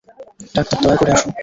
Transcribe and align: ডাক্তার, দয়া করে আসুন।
ডাক্তার, 0.55 0.77
দয়া 0.83 0.97
করে 0.97 1.11
আসুন। 1.11 1.31